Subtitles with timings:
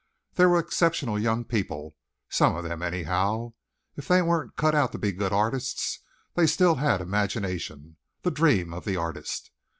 [0.33, 1.95] These were exceptional young people;
[2.27, 3.53] some of them, anyhow.
[3.95, 5.99] If they weren't cut out to be good artists
[6.33, 9.51] they still had imagination the dream of the artist.